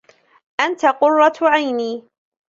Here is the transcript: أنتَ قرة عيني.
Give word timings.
أنتَ 0.59 0.85
قرة 0.85 1.33
عيني. 1.41 2.07